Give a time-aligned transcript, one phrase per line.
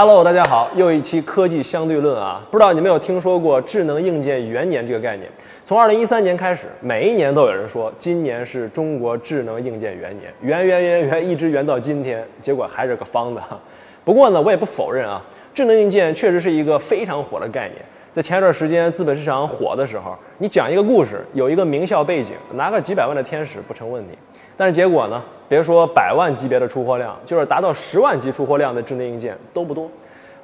[0.00, 2.40] Hello，大家好，又一期科技相对论啊！
[2.52, 5.28] 不知道你们有听说过智能硬件元年这个概念？
[5.64, 13.42] 从二零一三年开始，每一年都有人说今年是中国智能硬件元年，元元元元，一直元到今天，结果还是个方的。
[14.06, 15.20] 不过呢，我也不否认啊，
[15.52, 17.84] 智能硬件确实是一个非常火的概念。
[18.12, 24.16] 在前一段时间资本市场火的时候，你讲一个故事，有一个名校背景，拿个几百万的天使不成问题。
[24.56, 25.20] 但是结果呢？
[25.48, 29.88] 别说百万级别的出货量，就是达到十万级出货量的智能硬件都不多。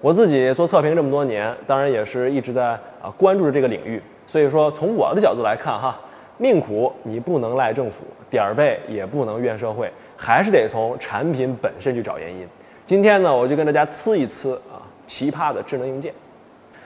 [0.01, 4.03] 我自己做测评这么多年，当然也是一直在啊关注着这个领域。
[4.27, 5.99] 所以说，从我的角度来看，哈，
[6.39, 12.47] 命苦你不能赖政府，点儿背也不能怨社会，还是得从产品本身去找原因。
[12.87, 16.13] 今天呢，我就跟大家呲一呲啊奇葩的智能硬件。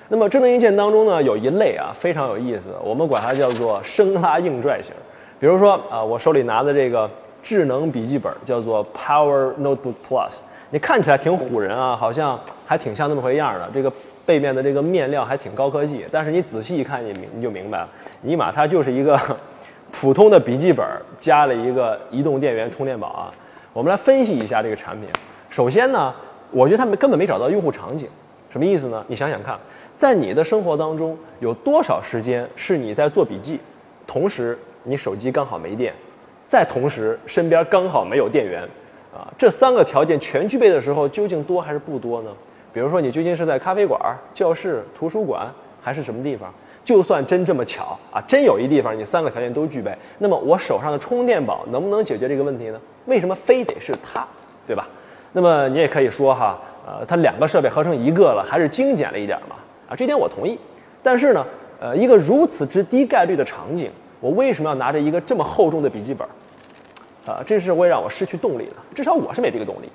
[0.09, 4.93] 那么智能硬件当中呢，有一类啊非常有意思，我们管它叫做生拉硬拽型。
[5.41, 7.09] 比如说啊，我手里拿的这个。
[7.49, 13.67] 智能笔记本叫做 Power Notebook Plus，你看起来挺唬人啊，好像还挺像那么回样的。
[13.73, 13.91] 这个
[14.27, 17.89] 背面的这个面料还挺高科技，但是你仔细一看，你明你就明白了，
[18.21, 19.19] 尼玛它就是一个
[19.91, 20.87] 普通的笔记本
[21.19, 23.33] 加了一个移动电源充电宝啊。
[23.73, 25.09] 我们来分析一下这个产品。
[25.49, 26.15] 首先呢，
[26.51, 28.07] 我觉得他们根本没找到用户场景，
[28.51, 29.03] 什么意思呢？
[29.09, 29.59] 你想想看，
[29.97, 33.59] 在你的生活当中有多少时间是你在做笔记，
[34.07, 35.95] 同时你手机刚好没电？
[36.49, 38.63] 再同时，身边刚好没有电源，
[39.15, 42.31] 啊，这三个条件全具备的时候，究竟多还是不多呢？
[42.73, 44.01] 比如说，你究竟是在咖啡馆、
[44.33, 45.47] 教室、图书馆，
[45.83, 46.53] 还是什么地方？
[46.85, 52.81] 就算真这么巧啊，真有一地方你三个条件都具备，那么我手上的充电宝能不能解决这个问题呢？
[53.05, 54.27] 为什么非得是它，
[54.67, 54.89] 对吧？
[55.33, 59.57] 那么你也可以说哈，呃，它两个设备合成一个了，还是精简了一点嘛？
[59.91, 60.59] 啊，这点我同意。
[61.03, 61.47] 但是呢，
[61.79, 63.91] 呃，一个如此之低概率的场景。
[64.21, 66.27] 我为什么要拿着一个这么厚重的笔记本？
[67.27, 68.73] 啊，这是会让我失去动力的。
[68.95, 69.89] 至少我是没这个动力。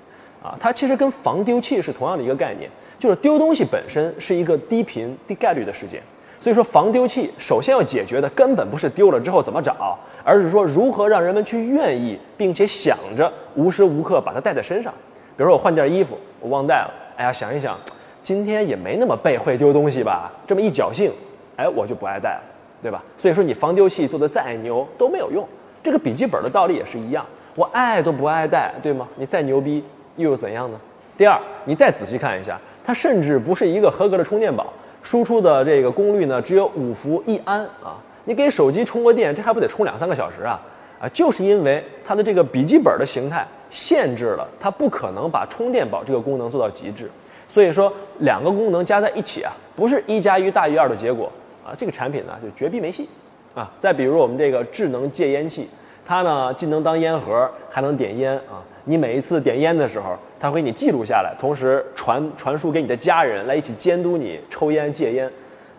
[0.44, 2.70] 啊，它其实跟防丢器是同样的一个概念，
[3.00, 6.04] 就是丢东西本身是一个低频低概率的事件。
[6.40, 14.94] 所以说，防丢器首先要解决的根本不是丢了之后怎么找，而是说如何让人们去愿意并且想着无时无刻把它带在身上。
[15.38, 17.80] 比如说我换件衣服，我忘带了，哎呀，想一想，
[18.22, 20.30] 今天也没那么背会丢东西吧？
[20.46, 21.10] 这么一侥幸，
[21.56, 22.42] 哎，我就不爱带了。
[22.84, 23.02] 对吧？
[23.18, 25.48] 所以说你防丢器做的再牛都没有用。
[25.82, 29.08] 这个笔记本的道理也是一样，我爱都不爱带，对吗？
[29.16, 29.84] 你再牛逼
[30.18, 30.80] 又有怎样呢？
[31.18, 34.72] 第二，你再仔细看一下，它甚至不是一个合格的充电宝，
[35.02, 37.96] 输出的这个功率呢只有五伏一安啊。
[38.26, 40.60] 你给手机充个电，这还不得充两三个小时啊？
[41.00, 47.10] 啊，就是因为它的这个笔记本的形态限制了它不可能把充电宝这个功能做到极致。
[47.50, 51.32] 所以说两个功能加在一起啊，不是一加一大于二的结果。
[51.66, 53.08] 啊，这个产品呢就绝逼没戏，
[53.56, 55.70] 啊，再比如我们这个智能戒烟器，
[56.06, 58.62] 它呢既能当烟盒，还能点烟啊。
[58.86, 65.26] 你每一次点烟的时候，它会给你记录下来，同时传传输给你的家人来一起监督你抽烟戒烟，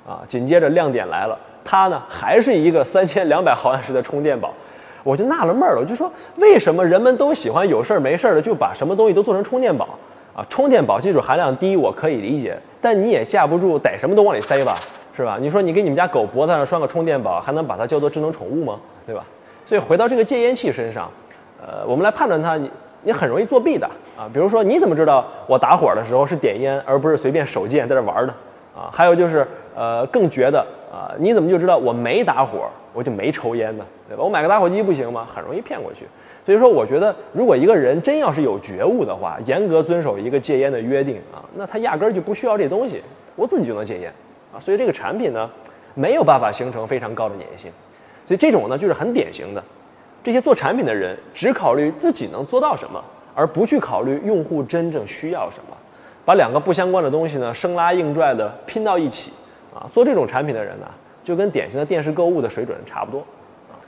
[0.06, 0.22] 啊。
[0.27, 4.55] 紧接着亮点来了，它呢还是一个三千两百毫安时的充电宝，
[5.03, 9.87] 我就纳了闷了，我就说为什么人们都喜欢有事儿没事儿的就把什么东西都做成充电宝
[10.34, 10.43] 啊？
[10.49, 14.75] 充电宝技术含量低，我可以理解，但你也架不住逮什么都往里塞吧。
[15.16, 15.38] 是吧？
[15.41, 18.80] 你说你给你们家狗脖子上拴个充电宝，还能把它叫做智能宠物吗？
[19.06, 19.25] 对吧？
[19.64, 21.08] 所以回到这个戒烟器身上，
[21.60, 22.70] 呃，我们来判断它，你
[23.02, 23.86] 你很容易作弊的
[24.19, 24.28] 啊。
[24.32, 28.34] 比如说，你怎么知道我打火的时候是点烟，而不是随便手贱在这玩的
[28.76, 28.91] 啊？
[28.91, 30.58] 还有就是，呃，更绝的
[30.92, 33.84] 啊，你怎么就知道我没打火，我就没抽烟呢？
[34.08, 34.24] 对吧？
[34.24, 35.26] 我买个打火机不行吗？
[35.32, 36.06] 很容易骗过去。
[36.44, 43.00] 所以说，我觉得如果一个人真要是有觉悟的话，严格遵守一个戒烟的约定啊，那他压根儿就不需要这东西，
[43.36, 44.12] 我自己就能戒烟。
[44.54, 45.50] 啊，所以这个产品呢，
[45.94, 47.70] 没有办法形成非常高的粘性，
[48.25, 49.62] 所以这种呢就是很典型的，
[50.22, 53.03] 这些做产品的人只考虑自己能做到什么，
[53.34, 55.76] 而不去考虑用户真正需要什么，
[56.25, 59.32] 把两个不相关的东西呢生拉硬拽的拼到一起，
[59.75, 60.86] 啊，做这种产品的人呢，
[61.25, 63.24] 就跟典型的电视购物的水准差不多，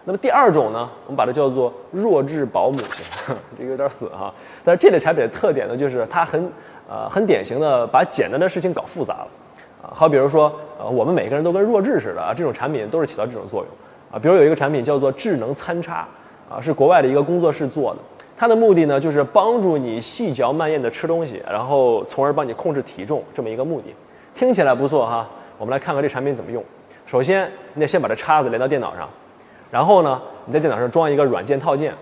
[0.05, 2.79] 那么第二种呢，我们把它叫做弱智保姆，
[3.57, 4.35] 这个有点损哈，
[4.65, 6.51] 但是这类产品的特点呢，就是它很，
[6.89, 9.29] 呃，很典型的把简单的事情搞复杂了。
[9.93, 13.69] 好，比如说，呃，我们每个人都跟弱智似的啊，这种产品都是起到这种作用
[14.11, 14.19] 啊。
[14.19, 16.07] 比如有一个产品叫做智能餐叉，
[16.51, 18.01] 啊，是国外的一个工作室做的，
[18.37, 23.95] 它的目的呢就是帮助你细嚼慢咽的吃东西，然后从而帮你控制体重这么一个目的。
[24.35, 26.63] 听起来不错哈，我们来看看这产品怎么用。
[27.07, 29.09] 首先，你得先把这叉子连到电脑上，
[29.71, 31.95] 然后呢，你在电脑上装一个软件套件，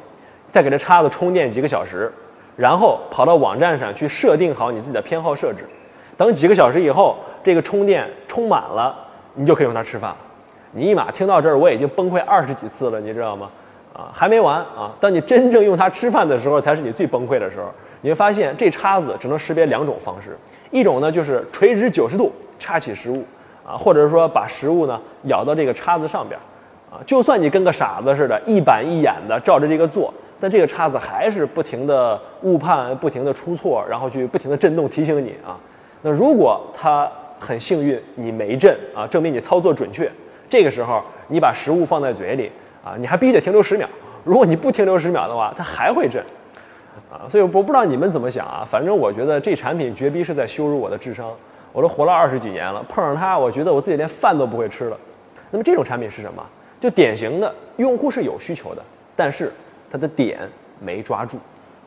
[0.50, 2.10] 再给这叉子充电几个小时，
[2.56, 5.66] 然后跑到网站上去设定好你自己的偏好设置，
[6.16, 7.16] 等几个小时以后。
[7.44, 8.96] 这个充电充满了，
[9.34, 10.12] 你就可以用它吃饭。
[10.72, 13.48] 你一码听到这儿，我已经崩溃二十几次了，你知道吗？
[13.92, 14.90] 啊，还没完啊！
[14.98, 17.66] 当你真正用它吃饭的时候，才是你最崩溃的时候。
[18.00, 20.36] 你会发现，这叉子只能识别两种方式：
[20.72, 23.24] 一种呢就是垂直九十度叉起食物
[23.64, 26.38] 啊，或者说把食物呢咬到这个叉子上边
[26.90, 35.56] 啊，就算你跟个傻子似的，一板一眼的照着这个做，但这个叉子还是不停的误判，不停的出错，然后去不停的震动提醒你啊。
[36.02, 37.08] 那如果它
[37.44, 40.10] 很幸运你没震啊，证明你操作准确，
[40.48, 42.50] 这个时候你把食物放在嘴里
[42.82, 43.88] 啊，你还必须得停留十秒。
[44.24, 46.24] 如果你不停留十秒的话，它还会震。
[47.12, 51.30] 啊，所以我不知道你们怎么想啊，反正我觉得这产品绝逼是在羞辱我的智商。
[51.72, 54.96] 我都活了二十几年了，碰上它，我觉得我自己连饭都不会吃了。
[55.50, 56.40] 那么这种产品是什么？
[56.78, 58.82] 就典型的用户是有需求的，
[59.16, 59.52] 但是
[59.90, 60.38] 它的点
[60.80, 61.36] 没抓住。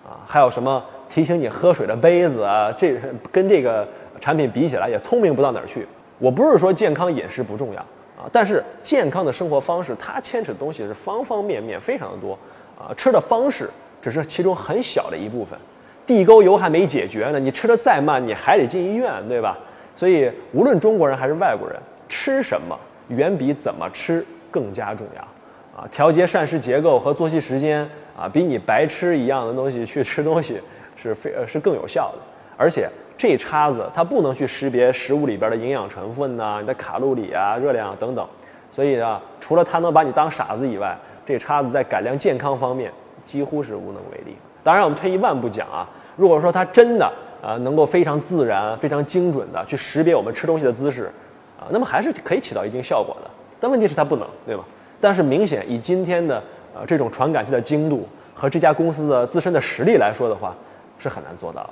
[0.05, 2.69] 啊，还有什么提醒你喝水的杯子啊？
[2.77, 2.97] 这
[3.31, 3.87] 跟这个
[4.19, 5.87] 产品比起来也聪明不到哪儿去。
[6.19, 7.79] 我不是说健康饮食不重要
[8.17, 12.37] 啊，但是健康的生活方式它牵扯的东西是方方面面，非常的多
[12.77, 13.69] 啊，吃的方式。
[13.99, 15.57] 只是其中很小的一部分，
[16.05, 19.57] 地沟油还没解决呢，你吃的再慢，你还得进医院，对吧？
[19.95, 21.77] 所以无论中国人还是外国人，
[22.07, 22.77] 吃什么
[23.09, 25.87] 远比怎么吃更加重要啊！
[25.91, 27.81] 调节膳食结构和作息时间
[28.15, 30.61] 啊，比你白吃一样的东西去吃东西
[30.95, 32.19] 是非呃是更有效的。
[32.55, 32.87] 而且
[33.17, 38.25] 这叉子它不能去识别食物里边的营养成分呐、你的卡路里啊、热量等等，
[38.71, 42.91] 所以啊，除了它能把你当傻子以外，这叉子在改良健康方面。
[43.25, 44.37] 几乎是无能为力。
[44.63, 45.85] 当然，我们退一万步讲啊，
[46.15, 47.05] 如果说它真的
[47.43, 51.11] 啊能够非常自然、非常精准的去识别我们吃东西的姿势
[51.59, 53.29] 啊，那么还是可以起到一定效果的。
[53.59, 54.63] 但问题是它不能，对吧？
[55.01, 56.41] 但是明显以今天的
[56.73, 60.55] 呃这种传感器的精度和这家公司的自身的实力来说的话，
[60.97, 61.69] 是很难做到的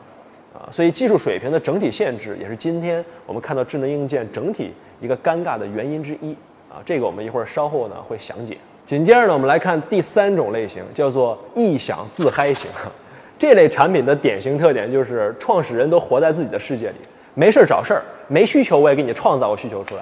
[0.71, 6.31] 所以技术水平的整体限制也是今天我们看到智能硬件整体一个尴尬的原因之一
[6.69, 6.81] 啊。
[6.85, 8.57] 这个我们一会儿稍后呢会详解。
[8.85, 12.69] 紧接着呢，我们来看第三种类型，叫做异想自嗨型。
[13.37, 16.95] 这类产品的典型特点就是创始人都活在自己的世界里，
[17.33, 20.01] 没事儿找事儿，没需求我也给你创造个需求出来。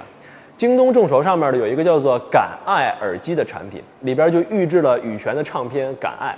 [0.56, 6.36] 京东众筹上面的有一个叫做“敢爱”耳机的产品，里边就预制了羽泉的唱片《敢爱》，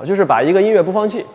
[0.00, 1.26] 啊，就是把一个音乐播放器。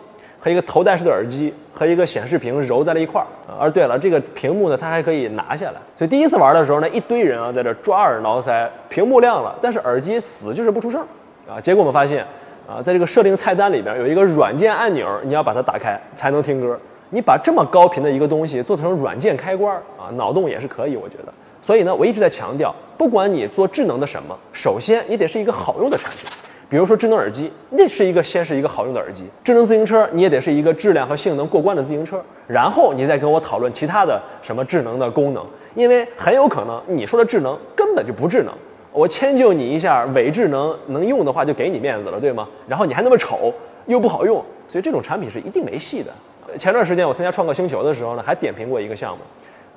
[0.46, 5.80] 和一个头戴式的耳机和一个显示屏揉在了一块儿啊，而对了，这个屏幕呢，它还可以拿下来。
[5.98, 11.04] 所以第一次玩的时候呢，一堆人啊在这抓耳挠腮，屏幕亮了，但是耳机死就是不出声
[11.48, 11.60] 啊。
[11.60, 12.24] 结果我们发现
[12.64, 16.78] 啊，在这个设定菜单里边有一个软件按钮，你要把它打开才能听歌。
[17.10, 21.34] 你把这么高频的一个东西做成软件开关啊，脑洞也是可以，我觉得。
[21.60, 26.30] 所以呢，我一直在强调，不管你做智能的什么，首先你得是一个好用的产品。
[26.68, 32.20] 比如说智能耳机，那是一个先是一个好用的耳机；智能自行车，你也得是一个质量和性能过关的自行车。
[32.48, 38.52] 然后你再跟我讨论其他的什么智能的功能，因为很有可能你说的智能根本就不智能。
[38.92, 42.48] 我迁就你一下，伪智能能用的话就给你面子了，对吗？
[42.66, 43.54] 然后你还那么丑
[43.86, 46.10] 又不好用，所以这种产品是一定没戏的。
[46.58, 49.18] 前段时间我参加创客星球的时候呢，还点评过一个项目，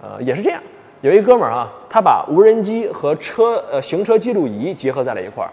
[0.01, 0.59] 呃，也是这样，
[1.01, 5.51] 有一哥们儿啊，他把无人机和车呃行车记录仪结合在了一块儿。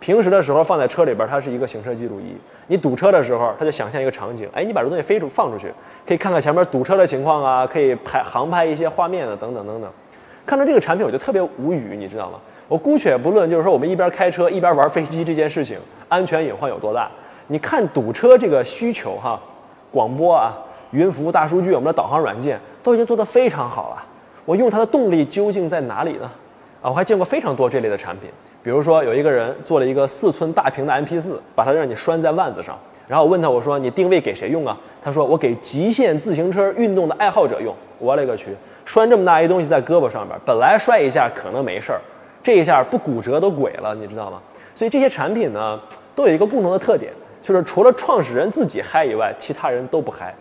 [0.00, 2.36] 平时的时候放在车里边，它是一个行车记录仪。
[2.68, 5.72] 你堵车的时候，它就想象一个场景，哎，你把这东西飞出放出去，
[6.06, 9.90] 可以看看前面堵车的情况啊，可以拍航拍一些画面啊，等等等等。
[10.46, 12.38] 看到这个产品，我就特别无语，你知道吗？
[12.68, 15.78] 我姑且不论，就是说我们一边开车一边玩飞机这件事情，
[16.08, 17.10] 安全隐患有多大？
[17.48, 19.40] 你看堵车这个需求哈，
[19.90, 20.56] 广播啊、
[20.90, 24.04] 云服务、大数据，我们的导航软件都已经做得非常好了。
[24.44, 26.30] 我用它的动力究竟在哪里呢？
[26.82, 28.30] 啊，我还见过非常多这类的产品。
[28.62, 32.78] 比如说，有一个人做了一个四寸大屏的 MP4，把它让你拴在腕子上。
[33.06, 34.76] 然后我问他，我说你定位给谁用啊？
[35.00, 37.74] 他说我给极限自行车运动的爱好者用。
[37.98, 42.00] 我勒个去，拴这么大一东西在胳膊上边，本来摔一下可能没事儿，
[42.42, 44.40] 这一下不骨折都鬼了，你知道吗？
[44.74, 45.80] 所以这些产品呢，
[46.14, 47.12] 都有一个共同的特点，
[47.42, 50.34] 就是除了创始人自己嗨以外，其他人都不嗨。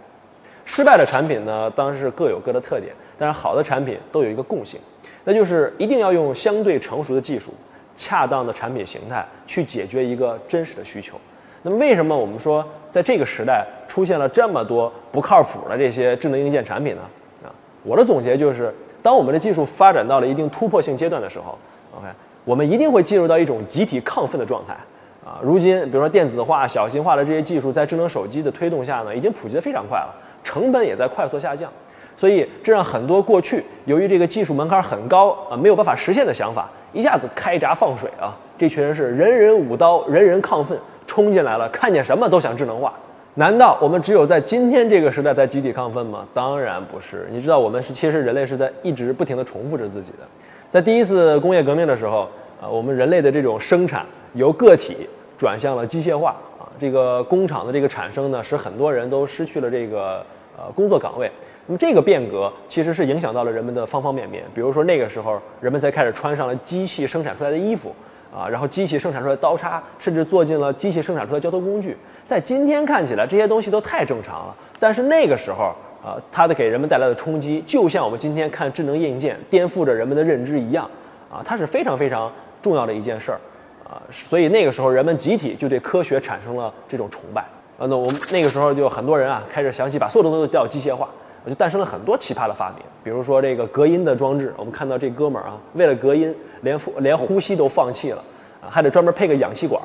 [0.66, 4.78] 失败的产品呢，当然是各有各的特点，但是好的产品都有一个共性，
[5.24, 7.54] 那就是一定要用相对成熟的技术。
[7.98, 11.20] 恰当的产品形态去解决一个真实的需求。
[11.64, 17.02] 那么，为什么我们说在这个时代出现了这么多不靠谱的这些智能硬件产品呢？
[17.44, 17.52] 啊，
[17.84, 21.58] 我的总结就是，当我们的技术发展到了一定突破性阶段的时候
[21.98, 22.08] ，OK，
[22.46, 24.78] 我们一定会进入到一种集体亢奋的状态。
[25.26, 31.70] 啊，如今比如说电子化、小型化的这些技术，在智能手机的推动下呢，已经普及的非常快了，成本也在快速下降。
[32.16, 38.34] 所以，这让很多过去由于这个技术门槛很高啊，没有办法实现的想法，一下子开闸放水啊！
[38.58, 40.76] 这群人是人人舞刀，人人亢奋，
[41.06, 42.92] 冲进来了，看见什么都想智能化。
[43.36, 46.26] 难道我们只有在今天这个时代才集体亢奋吗？
[46.34, 47.28] 当然不是。
[47.30, 50.26] 你知道，我们是其实人类是在一直不停地重复着自己的。
[50.68, 52.28] 在第一次工业革命的时候
[52.60, 60.26] 啊，我们人类的这种生产由个体转向了机械化啊，这个工厂的这个产生呢，使很多人都失去了这个
[60.58, 61.32] 呃工作岗位。
[61.68, 64.44] 那么这个变革其实是影响到了人们的方方面面。
[64.56, 67.94] 比如说那个时候，人们才开始穿上了机器生产出来的衣服，
[68.34, 71.98] 啊，然后机器生产出来的刀叉，甚至坐进了机器生产出来的交通工具。
[72.26, 74.56] 在今天看起来，这些东西都太正常了。
[74.80, 80.90] 但是那个时候，啊，它的给人们带来的冲击，就像我们今天看智能硬件颠覆着人们的认知一样，
[81.30, 82.32] 啊，它是非常非常
[82.62, 83.40] 重要的一件事儿。
[83.84, 87.42] 啊，所以那个时候人们集体就对科学产生了这种崇拜。
[87.78, 91.08] 啊，那我们那个时候就很多人啊开始想起把所有东西都叫机械化，
[91.50, 92.80] 就诞生了很多奇葩的发明。
[93.04, 98.24] 比如说这个隔音的装置，我们看到这哥们儿啊，为了隔音，连呼连呼吸都放弃了，
[98.62, 99.82] 啊，还得专门配个氧气管，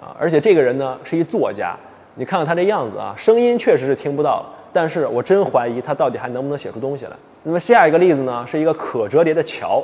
[0.00, 1.76] 啊，而且这个人呢是一作家，
[2.14, 7.12] 你看看他这样子啊，声音确实是听不到，但是我真怀疑他到底还能不能写出东西来。
[7.42, 9.82] 那么下一个例子呢，是一个可折叠的桥，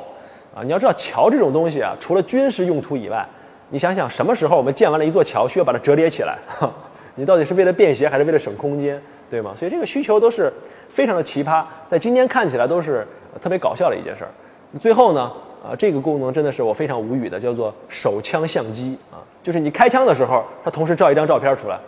[0.55, 3.27] 啊，你要知道桥这种东西啊，除了军事用途以外，
[3.71, 6.39] 你想想，什么时候我们建完了一座桥，需要把它折叠起来？
[7.17, 8.99] 你到底是为了便携，还是为了省空间，
[9.31, 9.53] 对吗？
[9.57, 10.53] 所以这个需求都是
[10.89, 13.07] 非常的奇葩，在今天看起来都是
[13.41, 14.31] 特别搞笑的一件事儿。
[14.79, 15.31] 最后呢，
[15.63, 21.79] 啊，这个功能真的是我非常无语的，叫做手枪相机啊，就是你开枪的时候，它同时照一张照片出来。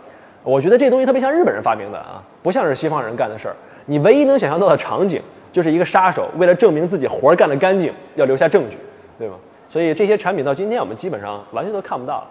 [0.43, 3.55] 我觉得这东西特别像日本人发明的啊，不像是西方人干的事儿。
[3.85, 5.21] 你唯一能想象到的场景，
[5.51, 8.77] 就是一个杀手为了证明自己活干得干净，要留下证据，
[9.19, 9.35] 对吗？
[9.69, 12.27] 所以这些产品到今天我们基本上完全都看不到了。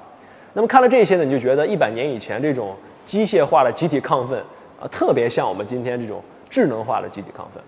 [0.52, 2.75] 那么看了这些呢，你就觉得一百年以前这种
[3.05, 4.43] 机械化的集体亢奋
[4.81, 7.63] 啊，特别像我们今天这种智能化的集体亢奋。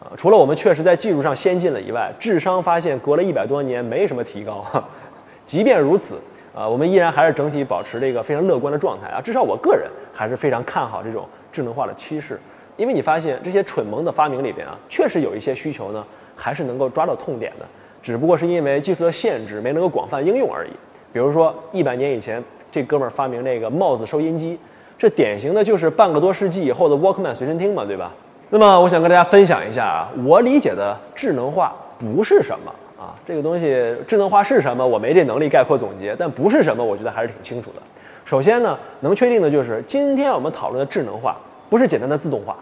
[0.00, 4.64] 啊，除了我们确实在技术上先进了以外，智商发现隔了一百多年没什么提高。
[5.46, 6.20] 即便如此，
[6.54, 9.20] 啊，我们依然还是整体保持这个非常乐观的状态啊。
[9.20, 12.38] 至少我个人还是非常看好这种智能化的趋势，
[12.76, 16.04] 因为你发现这些蠢萌的发明里边啊，确实有一些需求呢，
[16.36, 17.66] 还是能够抓到痛点的。
[18.00, 20.70] 只不过是因为技术的限制，没能够广泛应用而已。
[21.12, 24.58] 比如说，一百年以前，这哥们儿发明那个帽子收音机，
[24.98, 28.10] 这典型的就是半个多世纪以后的 Walkman 随身听嘛，对吧？
[28.50, 33.14] 那么，我想跟大家分享一下啊，我理解的智能化不是什么啊？
[33.24, 34.84] 这个东西智能化是什么？
[34.84, 37.82] 我没这能力概括总结，但不是什么，我觉得还是挺清楚的。
[38.24, 41.36] 首先呢，能确定的就是，今天我们讨论的智能化
[41.70, 42.56] 不是简单的自动化。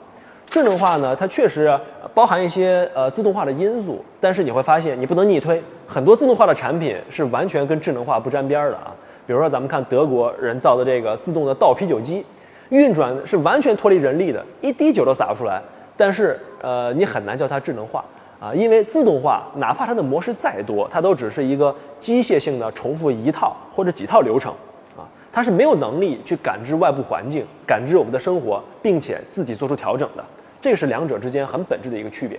[0.45, 1.79] 智能化呢，它确实
[2.13, 8.93] 包含一些呃自动化的因素，但是你会发现你不能逆推，很多自动化的产品是完全跟智能化不沾边儿的啊。
[9.27, 12.25] 比如说咱们看德国人造的这个自动的倒啤酒机，
[12.69, 15.61] 运转是完全脱离人力的，一滴酒都洒不出来。
[15.97, 18.05] 但是呃，你很难叫它智能化
[18.39, 24.53] 啊，因为自动化哪怕它的模式再多，它都只是一个机械性的重复一套或者几套流程
[24.97, 25.03] 啊。
[25.33, 30.25] 它是没有能力去感知外部环境、感知我们的生活，并且自己做出调整的，
[30.61, 32.39] 这是两者之间很本质的一个区别。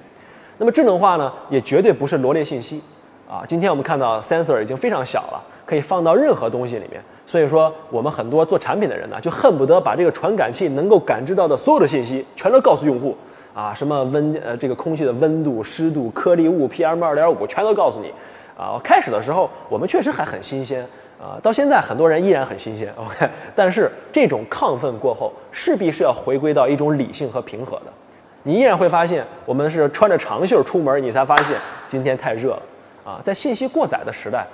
[0.60, 2.82] 那么智能化呢，也绝对不是罗列信息
[3.30, 3.44] 啊。
[3.48, 7.00] 今天我们看到 sensor 已经非常小了，可以放到任何东西里面。
[7.28, 13.16] 所以说，我们很多做产品的人呢，就恨不得把这个传感器能够感知到的所有的信息，全都告诉用户
[13.54, 18.12] 啊，什么温呃这个空气的温度、湿度、颗粒物、PM 二点五，全都告诉你
[18.58, 18.80] 啊。
[18.84, 20.84] 开始的时候，我们确实还很新鲜。
[21.20, 23.28] 啊，到现在很多人依然很新鲜，OK。
[23.56, 27.86] 但是这种亢奋过后，势必是要回归到一种理性和平和的。
[28.44, 31.58] 你依然会发现，我们是穿着长袖出门，你才发现
[31.88, 32.62] 今天太热了。
[33.04, 34.46] 啊，在信息过载的时代，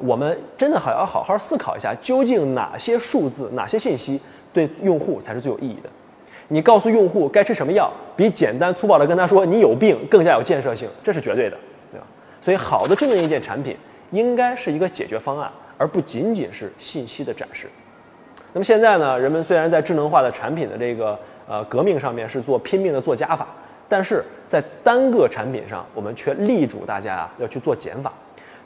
[0.00, 4.20] 我们真的还要好好思考一下，究竟哪些数字、哪些信息
[4.52, 5.88] 对用户才是最有意义的？
[6.48, 11.56] 你告诉用户该吃什么药，比简单粗暴的跟他说你有病更加有建设性，这是绝对的，
[11.90, 12.06] 对吧？
[12.40, 13.76] 所以，好的智能硬件产品
[14.10, 15.50] 应该是一个解决方案。
[15.80, 17.68] 而不仅仅是信息的展示。
[18.52, 19.16] 那么现在呢？
[19.16, 21.16] 人们虽然在智能化的产品的这个
[21.48, 23.46] 呃革命上面是做拼命的做加法，
[23.88, 28.12] 但是在单个产品上，我们却力主大家啊要去做减法。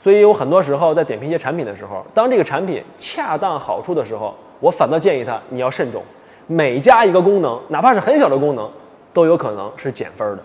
[0.03, 6.03] 所以有很多时候在点评一些产品的时候，当这个产品恰当好处的时候，我反倒建议他你要慎重。
[6.45, 8.69] 每加一个功能，哪怕是很小的功能，
[9.13, 10.43] 都有可能是减分的。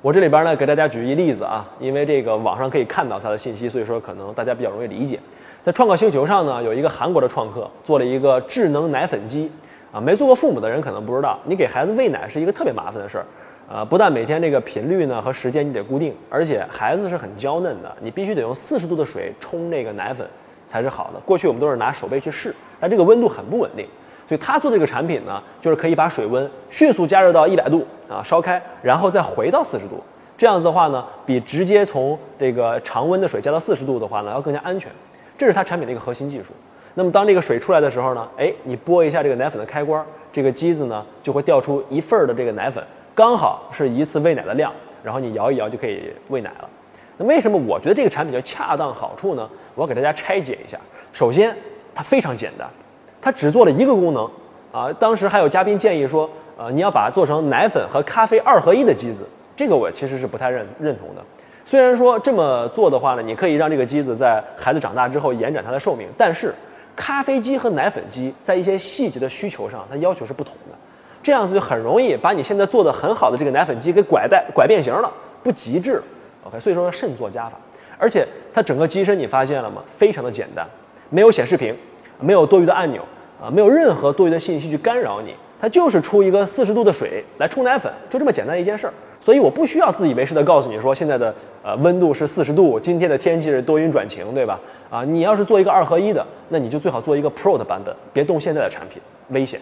[0.00, 5.20] 我这里边呢给大家举一例子啊，因为这个网上可以看到它的信息，所以说可能大家比较容易理解。
[5.62, 9.52] 在创客星球上呢，有一个韩国的创客做了一个智能奶粉机，
[9.92, 13.26] 啊，没做过父母的人可能不知道，你给孩子喂奶是一个特别麻烦的事儿，
[13.68, 20.26] 啊，不但每天这个频率呢和时间你得固定，而且孩子是很娇嫩的，你必须得用四十度的水冲那个奶粉
[20.66, 21.20] 才是好的。
[21.20, 23.86] 过去我们都是拿手背去试，但这个温度很不稳定，
[24.28, 30.02] 所以他做这个产品呢，就是可以把水温迅速加热到一百度啊，烧开，然后再回到四十度，
[30.36, 34.92] 这样子的话呢，比直接从这个常温的水加到四十度的话呢，要更加安全。
[35.36, 36.52] 这是它产品的一个核心技术。
[36.94, 46.68] 那么当这个水出来的时候呢，哎，你拨一下这个奶粉的开关，这个机子呢就会掉出一份儿的这个奶粉，刚好是一次喂奶的量，然后你摇一摇就可以喂奶了。
[47.16, 49.48] 那为什么我觉得这个产品叫恰当好处呢？
[49.76, 50.76] 我要给大家拆解一下。
[51.12, 51.56] 首先，
[51.94, 52.68] 它非常简单，
[53.22, 54.28] 它只做了一个功能
[54.72, 54.92] 啊。
[54.94, 56.28] 当时还有嘉宾建议说，
[56.58, 61.22] 呃，你要把它做成奶粉和咖啡二合一的机子，这个我其实是不太认认同的。
[61.64, 66.52] 虽然说这么做的话呢，你可以让这个机子在孩子长大之后延展它的寿命，但是
[66.96, 70.76] 咖啡机和奶粉机在一些细节的需求上，它要求是不同的，
[71.24, 75.10] 这样子就很容易把你现在做的很好的这个奶粉机给拐带拐变形了，
[75.42, 76.00] 不极致。
[76.44, 77.52] OK，所以说慎做加法。
[77.96, 79.82] 而且它整个机身你发现了吗？
[79.86, 80.66] 非常的简单，
[81.08, 81.74] 没有显示屏，
[82.20, 83.02] 没有多余的按钮
[83.42, 85.34] 啊，没有任何多余的信息去干扰你。
[85.58, 88.92] 它就是出一个四十度的水来冲奶粉，就这么简单一件事儿。
[89.18, 94.60] 所以我不需要自以为是的告诉你说现在的呃温度是四十度，今天的天气是多云转晴，对吧？
[94.90, 99.58] 啊，你要是做一个二合一的，那你就最好做一个 Pro 的版本，别动现在的产品，危险。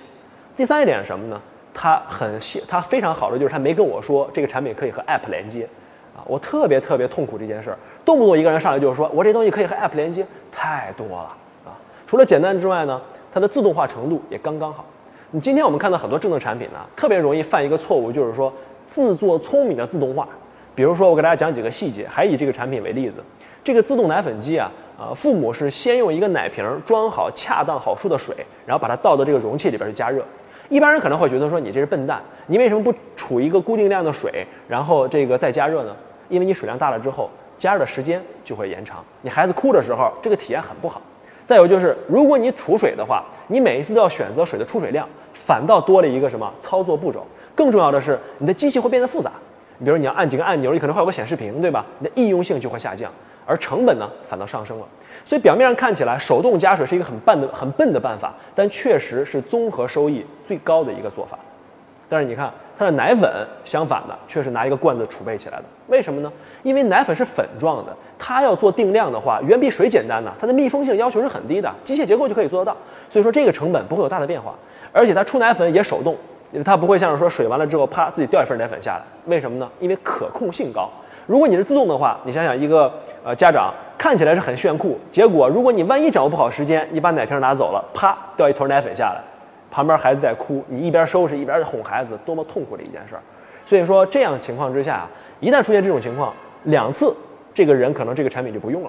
[0.57, 1.41] 第三一点是什么呢？
[1.75, 5.69] 它很细，它非常好的就是它没跟我说这个产品可以和 App 连接，
[6.17, 11.77] 啊，我特别特别痛苦这件事儿，动不动一个人上来就是说我这东西可以和 App 连接，太多了啊。
[12.07, 13.01] 除了简单之外呢，
[13.33, 14.85] 它的自动化程度也刚刚好。
[15.31, 18.53] 你今天我们看到很多智能产品呢，特别容易犯一个错误，就是说
[18.87, 20.29] 自作聪明的自动化。
[20.75, 23.23] 比如说，我给大家讲几个细节，还以这个产品为例子。
[23.65, 28.35] 这个自动奶粉机啊，啊，父母是先用一个奶瓶装好恰当好数的水，
[28.67, 30.23] 然后把它倒到这个容器里边去加热。
[30.73, 35.95] 一般人可能会觉得说你这是笨蛋，你为什么不储一个固定量的水，然后这个再加热呢？
[36.31, 41.03] 因为你水量大了之后，加热的时间就会延长，你孩子哭的时候，这个体验很不好。
[41.45, 45.07] 再有就是，如果你储水的话，你每一次都要选择水的出水量。
[45.35, 47.27] 反倒多了一个什么操作步骤？
[47.55, 49.31] 更重要的是，你的机器会变得复杂。
[49.77, 51.85] 你比如你要按几个按钮，你可能会有个显示屏，对吧？
[51.99, 53.13] 你的易用性就会下降，
[53.45, 54.87] 而成本呢反倒上升了。
[55.25, 61.39] 所以表面上看起来手动加水是一个很笨的、很笨的办法，但确实是综合收益最高的一个做法。
[62.09, 63.31] 但是你看它的奶粉，
[63.65, 65.65] 相反的却是拿一个罐子储备起来的。
[65.87, 66.31] 为什么呢？
[66.63, 70.31] 因为奶粉是粉状的，它要做定量的话，远比水简单呢。
[70.39, 72.77] 它的密封性要求是很低的，机械结构就可以做得到。
[73.09, 74.55] 所以说这个成本不会有大的变化。
[74.93, 76.15] 而且它出奶粉也手动，
[76.51, 79.03] 因为它不会像是说水完了之后啪自己掉一份奶粉下来。
[79.25, 79.67] 为什么呢？
[79.81, 80.91] 因为可控性高。
[81.27, 82.93] 如果你是自动的话，你想想一个
[83.25, 89.23] 呃家长看起来是很炫酷，结果如果你万一掌握不好时间，你把奶瓶拿走了，啪掉一坨奶粉下来，
[89.71, 93.23] 旁边孩子在哭，你一边收拾一边哄孩子，多么痛苦的一件事儿。
[93.65, 95.07] 所以说这样情况之下，
[95.41, 96.33] 一旦出现这种情况，
[96.65, 97.15] 两次
[97.55, 98.89] 这个人可能这个产品就不用了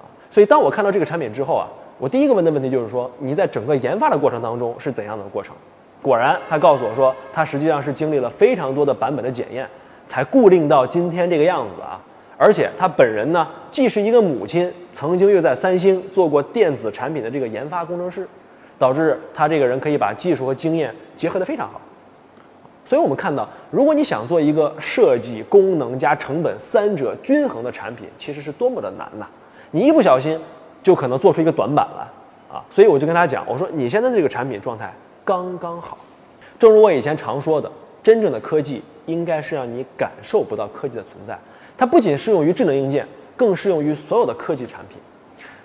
[0.00, 0.06] 啊。
[0.30, 1.68] 所以当我看到这个产品之后啊。
[1.96, 5.54] 我第一个问的问题就是说，你在整个研发的过程当中是怎样的过程？
[6.02, 9.64] 果然，他告诉我说，他实际上是经历了非常多的版本的检验，
[10.04, 12.00] 才固定到今天这个样子啊。
[12.36, 18.26] 而且他本人呢，既是一个母亲，曾经又在三星做过电子产品的这个研发工程师，
[18.78, 21.80] 导致他这个人可以把技术和经验结合得非常好。
[22.84, 29.26] 所以我们看到，如果你想做一个设计、功能加成本三者均衡的产品，其实是多么的难呐！
[29.70, 30.38] 你一不小心。
[30.82, 34.92] 就可能做出一个短板来啊，所以我就跟他讲，我说你现在这个产品状态
[35.24, 35.96] 刚刚好。
[36.58, 41.38] 正如我以前常说的，真正的科技应该是让你感受不到科技的存在。
[41.76, 43.06] 它不仅适用于智能硬件，
[43.36, 44.98] 更适用于所有的科技产品。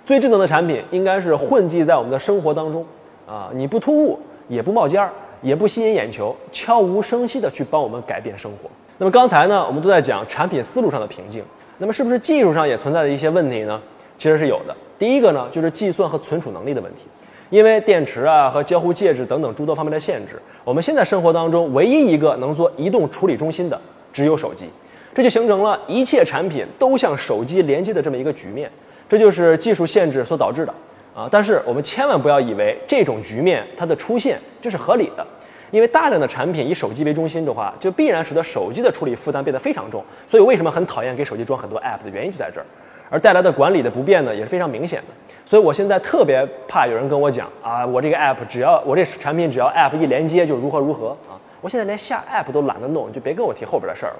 [0.06, 2.84] 最智能的产品应该是混迹在我们的生活当中
[3.28, 8.70] 啊，你不突兀，也不冒尖儿，也不吸引眼球，悄无声息的去帮我们改变生活。
[8.98, 11.44] 那么刚才呢，我们都在讲产品思路上的瓶颈，
[11.78, 13.80] 那么是不是技术上也存在着一些问题呢？
[14.18, 14.76] 其实是有的。
[14.98, 17.04] 第一个呢，就是计算和存储能力的问题，
[17.50, 23.80] 因为电池啊和交互介质等等诸多方面的限制，我们现在生活当中唯一一个能做移动处理中心的
[24.12, 24.68] 只有手机，
[25.20, 28.72] 这就形成了一切产品都向手机连接的这么一个局面，
[29.10, 30.74] 这就是技术限制所导致的
[31.14, 31.28] 啊。
[31.30, 35.28] 但是我们千万不要以为这种局面它的出现就是合理的，
[35.72, 40.02] 因为大量的产品以手机为中心的话，就必然使得手机的处理负担变得非常重。
[40.26, 42.66] 所以为什么很讨厌给手机装很多 app 的原因就在这儿。
[43.10, 45.08] 而带来的管理的不便呢，也是非常明显的。
[45.44, 51.36] 所以我现在特别怕有人跟我讲啊，我这个 app 只要我这产品只要 app 一连接就如何如何啊！
[51.60, 54.20] 我现在连下 app 都懒得弄，就别跟我提后边的事儿了。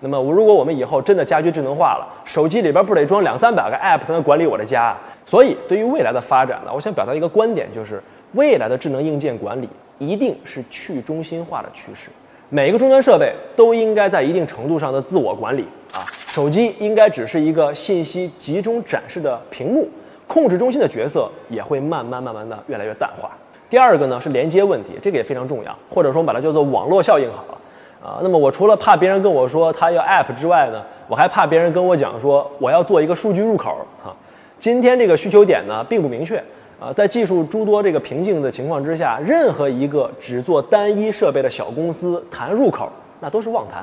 [0.00, 4.96] 那么如果我们以后真的家居智能化了，手机里边不得装两三百个 app 才能管理我的家？
[5.26, 8.02] 所以对于未来的发展呢，我想表达一个观点，就是
[8.34, 12.08] 未来的智能硬件管理一定是去中心化的趋势。
[12.50, 19.86] 每个终端设备都应该在一定程度上的自我管理啊，手机应该只是一个信息集中展示的屏幕，
[20.26, 23.30] 控制中心的角色也会慢慢慢慢的越来越淡化。
[23.68, 27.58] 第二个呢是连接问题，这个也非常重要，或者说我们把它叫做网络效应好了
[28.02, 28.20] 啊。
[28.22, 34.14] 那么我除了怕别人跟我说他要 app 之外呢，我还怕别人跟我讲说我要做一个数据入口哈。
[34.58, 36.42] 今天这个需求点呢并不明确。
[36.80, 43.80] 啊，在技术诸多这个瓶颈的情况之下，任何一个只做单一设备的小公司谈入口，那都是妄谈，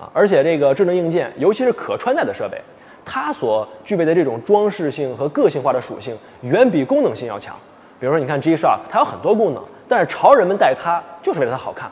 [0.00, 0.08] 啊！
[0.14, 2.58] 而且这个智能硬件，尤其是可穿戴的设备，
[3.04, 7.54] 它所具备的这种装饰性和个性化的属性，远比功能性要强。
[7.98, 11.90] 比如说，你看 G-Shock，它有很多功能，但是潮人们戴它就是为了它好看。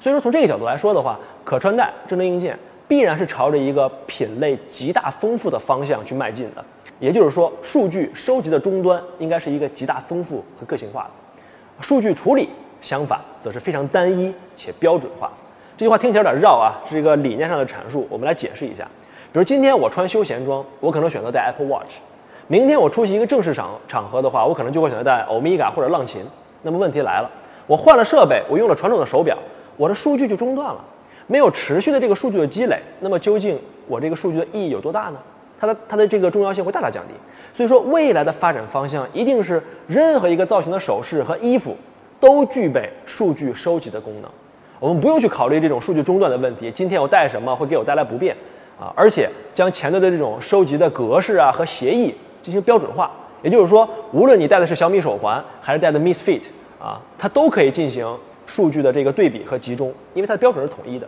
[0.00, 2.58] 所以说从这个角度来说的话，可穿戴智能硬件
[2.88, 6.64] 必然是朝着一个品类极大丰富的方向去迈进的。
[6.98, 12.48] 也就是说，数据收集的终端应该是一个极大丰富和个性化的，数据处理
[12.80, 15.30] 相反则是非常单一且标准化。
[15.76, 18.06] 这句话听起来有点绕啊，是一个理念上的阐述。
[18.10, 18.84] 我们来解释一下。
[19.32, 22.00] 比如今天我穿休闲装，我可能选择戴 Apple Watch；
[22.48, 26.22] 明天我出席一个正式场场合的话，我可能就会选择戴欧米伽或者浪琴。
[26.62, 27.30] 那么问题来了，
[27.66, 29.38] 我换了设备，我用了传统的手表，
[29.80, 30.84] 我的数据就中断了，
[31.26, 32.78] 没有持续的这个数据的积累。
[33.00, 35.16] 那么究竟我这个数据的意义有多大呢？
[35.58, 37.14] 它的它的这个重要性会大大降低，
[37.54, 41.74] 所以说未来的发展方向一定是任何一个造型的首饰和衣服
[42.20, 44.30] 都具备数据收集的功能。
[44.78, 46.70] 我们不用去考虑这种数据中断的问题。
[46.70, 48.36] 今天我带什么会给我带来不便
[48.78, 48.92] 啊？
[48.94, 53.10] 而且将前端的这种收集的格式啊和协议进行标准化，
[53.42, 56.42] 也就是说，无论你戴的是小米手环还是戴的 Misfit
[56.78, 58.06] 啊，它都可以进行
[58.50, 61.06] 数据的这个对比和集中，因为它的标准是统一的。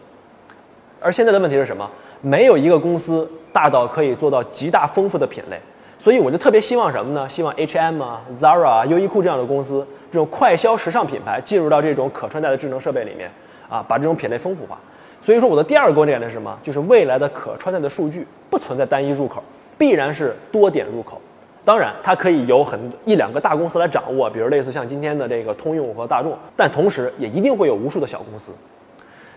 [1.00, 1.90] 而现在的问题是什么？
[2.20, 5.60] 没有一个公司大到可以做到极大丰富的品类，
[5.98, 7.28] 所以我就特别希望什么呢？
[7.28, 13.28] 希望 H&M 啊、Zara 啊、优衣库这样的公司，这种快消时尚品牌进入到这种可穿戴的智能设备里面
[13.68, 14.78] 啊，把这种品类丰富化。
[15.20, 16.56] 所以说，我的第二个观点是什么？
[16.62, 19.42] 就是未来的可穿戴的数据不存在单一入口，
[19.76, 21.20] 必然是多点入口。
[21.64, 28.52] 当然，它可以由很一两个大公司来掌握，比如类似像今天的这个通用和大众，但同时也一定会有无数的小公司。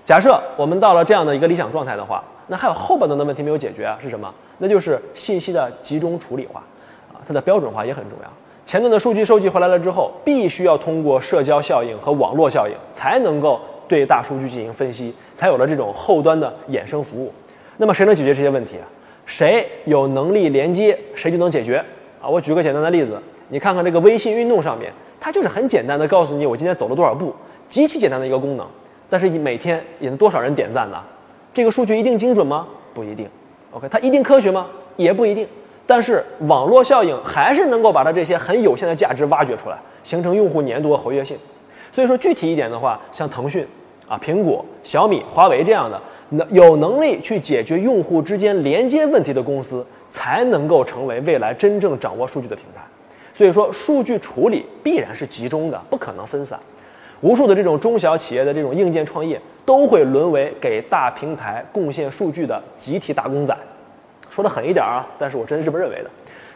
[0.03, 2.23] 假设我们到了这样的一个理想状态的话。
[2.47, 3.97] 那还有后半段的问题没有解决啊？
[3.99, 4.31] 是什么？
[4.59, 6.61] 那就是信息的集中处理化，
[7.11, 8.31] 啊，它的标准化也很重要。
[8.67, 17.33] 前端的数据收集回来了之后，必须要通过社交效应和网络效应，才能够对大数据进行分析，才有了这种后端的衍生服务。
[17.77, 18.85] 那么谁能解决这些问题啊？
[19.25, 21.83] 谁有能力连接，谁就能解决
[22.25, 22.27] 啊！
[22.27, 27.31] 我举个简单的例子，你看看这个微信运动上面，它就是很简单的告诉你我今天走了多少步，
[27.69, 28.65] 极其简单的一个功能，
[29.07, 30.99] 但是每天引多少人点赞呢？
[31.53, 32.67] 这个数据一定精准吗？
[32.95, 33.29] 不一定。
[33.71, 34.65] OK，它一定科学吗？
[34.95, 35.47] 也不一定。
[35.85, 41.37] 但是网络效应还是能够把它这些很有限的价值挖掘出来，形成用户粘度和活跃性。
[41.91, 43.65] 所以说具体一点的话，像腾讯
[44.07, 52.81] 啊、苹果、小米、华为这样的，能有能力去解决用户之间连接问题的公司，才能够成为未来真正掌握数据的平台。
[53.33, 56.59] 所以说，数据处理必然是集中的，不可能分散。
[57.21, 63.55] 无数的这种中小企业的这种硬件创业，都会沦为给大平台贡献数据的集体打工仔。
[64.29, 66.09] 说的狠一点啊，但是我真是这么认为的。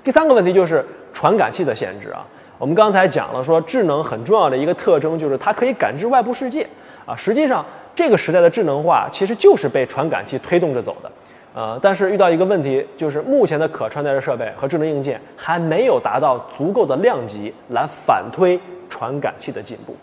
[0.03, 2.25] 第三个问题就是传感器的限制啊。
[2.58, 6.67] 我们刚才讲了，说智能很重要的一个特征就是它可以感知外部世界
[7.05, 7.15] 啊。
[7.15, 11.12] 实际上，这个时代的智能化其实就是被传感器推动着走的。
[11.54, 19.95] 呃，但是遇到一个问题，就是目前的可穿戴式设备和智能硬件还没有达到足够的量级来反推传感器的进步。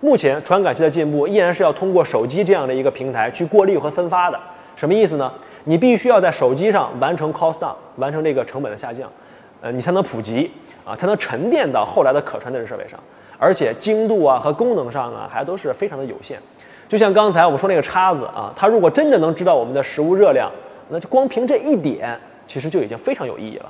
[0.00, 4.40] 目前传感器的进步依然是要通过手机这样的一个平台去过滤和分发的。
[4.76, 5.32] 什么意思呢？
[5.64, 9.08] 你必须要在手机上完成 cost down，完成这个成本的下降，
[9.60, 10.50] 呃，你才能普及
[10.84, 12.98] 啊，才能沉淀到后来的可穿戴式设备上。
[13.38, 16.38] 而且精度啊和功能上啊还都是非常的有限。
[16.94, 20.48] 就像刚才我们说那个叉子啊，它如果真的能知道我们的食物热量，
[20.90, 23.66] 那就光凭这一点其实就已经非常有意义了。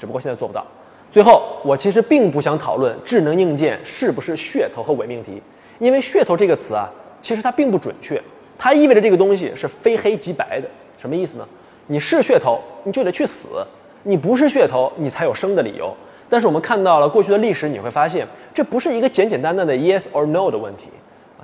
[0.00, 0.66] 只不过现在做不到。
[1.08, 5.40] 最后，我其实并不想讨论智能硬件是不是噱头和伪命题。
[5.78, 6.90] 因为噱头这个词啊，
[7.22, 8.20] 其实它并不准确，
[8.58, 10.68] 它意味着这个东西是非黑即白的。
[10.98, 11.46] 什么意思呢？
[11.86, 13.64] 你是噱头，你就得去死；
[14.02, 15.94] 你不是噱头，你才有生的理由。
[16.28, 20.88] 但是我们看到了过去的历史，你会发现这不是一个简简单单的 yes or no 的问题，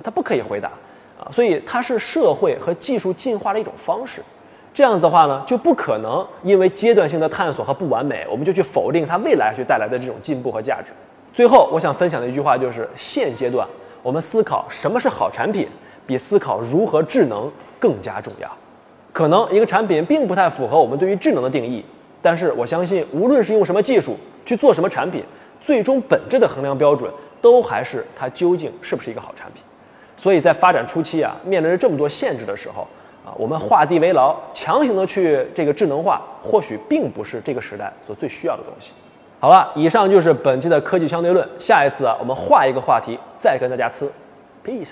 [0.03, 0.69] 它不可以回答
[1.31, 4.21] 所以它是社会和技术进化的一种方式。
[4.73, 10.91] 这样子的话呢，就不可能因为阶段性的探索和不完美，我们就去否定它未来去带来的这种进步和价值。
[11.31, 13.67] 最后，我想分享的一句话就是：现阶段。
[14.01, 15.67] 我们思考什么是好产品，
[16.05, 18.51] 比思考如何智能更加重要。
[19.13, 21.85] 可能一个产品并不太符合我们对于智能的定义，
[22.21, 25.23] 但是我相信，无论是用什么技术去做什么产品，
[25.61, 27.09] 最终本质的衡量标准
[27.41, 29.62] 都还是它究竟是不是一个好产品。
[30.23, 32.87] 所以在发展初期啊，面临着这么多限制的时候
[33.25, 38.93] 啊，我们画地为牢，强行的去这个智能化，或许并不是这个时代所最需要的东西。
[39.41, 41.45] 好了，以上就是本期的科技相对论。
[41.59, 44.09] 下一次啊，我们换一个话题再跟大家吃
[44.65, 44.91] ，peace。